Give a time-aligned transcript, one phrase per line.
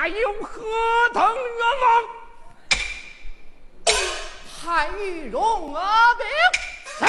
[0.00, 0.62] 还有何
[1.12, 2.04] 等冤枉？
[4.64, 6.26] 太尉荣阿兵，
[6.98, 7.06] 上。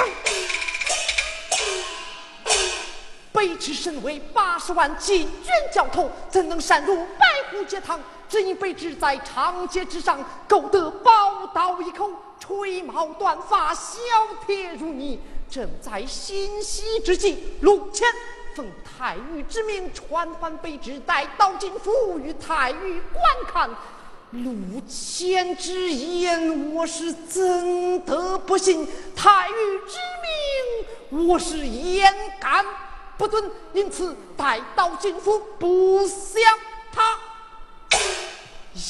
[3.34, 7.98] 卑职身为八十万禁军教头，怎能擅入白虎节堂？
[8.28, 12.12] 只因卑职在长街之上勾得宝刀一口，
[12.42, 14.00] 吹毛断发，削
[14.46, 15.18] 铁如泥。
[15.50, 18.06] 正在心息之际，陆谦
[18.56, 23.70] 奉太尉之命传唤卑职，带到进府与太尉观看。
[24.32, 24.54] 陆
[24.88, 28.88] 谦之言，我是怎得不信？
[29.16, 29.98] 太尉之
[31.12, 32.66] 命，我是焉敢
[33.18, 33.52] 不遵？
[33.74, 36.42] 因此带到进府，不相
[36.94, 37.20] 他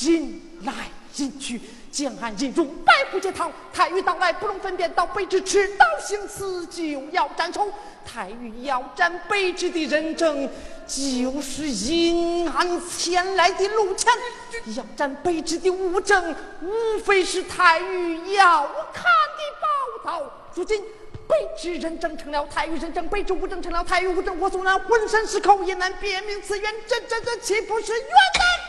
[0.04, 0.74] 引来
[1.18, 1.62] 引去。
[1.92, 6.82] 将俺引入白虎节堂，太尉到来不容分辨，到卑职持刀行刺，就
[7.12, 7.68] 要斩首。
[8.06, 10.50] 太尉要斩卑职的人证，
[10.88, 14.10] 就是引俺前来的陆谦；
[14.78, 18.62] 要斩卑职的物证，无非是太尉要
[18.94, 20.32] 看的宝刀。
[20.56, 20.82] 如今
[21.28, 26.74] 卑职人证成了太尉人证，卑职物证成了太尉物证，我纵然浑身是口，也难辨明此冤。
[26.88, 28.61] 这这这岂不是冤呐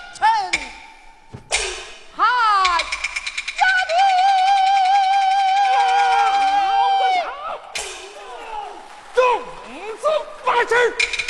[10.63, 11.22] 八十。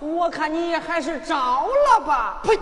[0.00, 2.40] 我看你还是招了吧！
[2.42, 2.58] 呸！